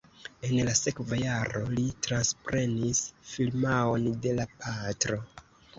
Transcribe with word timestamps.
En 0.45 0.53
la 0.69 0.71
sekva 0.79 1.19
jaro 1.19 1.61
li 1.75 1.85
transprenis 2.07 3.05
firmaon 3.35 4.13
de 4.27 4.37
la 4.41 4.53
patro. 4.67 5.25